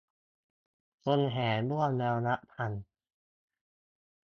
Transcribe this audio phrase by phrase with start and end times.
[1.03, 2.71] คนแห่ร่วมแล้วนับพัน